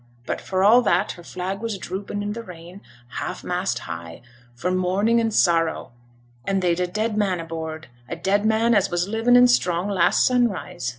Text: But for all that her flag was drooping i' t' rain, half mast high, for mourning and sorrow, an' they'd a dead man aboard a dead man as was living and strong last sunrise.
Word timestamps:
But 0.25 0.41
for 0.41 0.63
all 0.63 0.81
that 0.81 1.11
her 1.11 1.23
flag 1.23 1.59
was 1.59 1.77
drooping 1.77 2.23
i' 2.27 2.33
t' 2.33 2.39
rain, 2.39 2.81
half 3.19 3.43
mast 3.43 3.77
high, 3.77 4.23
for 4.55 4.71
mourning 4.71 5.19
and 5.19 5.31
sorrow, 5.31 5.91
an' 6.43 6.59
they'd 6.59 6.79
a 6.79 6.87
dead 6.87 7.15
man 7.17 7.39
aboard 7.39 7.87
a 8.09 8.15
dead 8.15 8.43
man 8.43 8.73
as 8.73 8.89
was 8.89 9.07
living 9.07 9.37
and 9.37 9.47
strong 9.47 9.89
last 9.89 10.25
sunrise. 10.25 10.89